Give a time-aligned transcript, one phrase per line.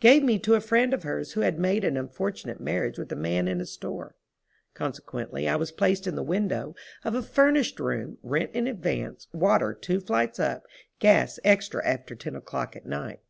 [0.00, 3.14] —gave me to a friend of hers who had made an unfortunate marriage with a
[3.14, 4.16] man in a store.
[4.74, 9.72] Consequently I was placed in the window of a furnished room, rent in advance, water
[9.72, 10.66] two flights up,
[10.98, 13.20] gas extra after ten o'clock at night.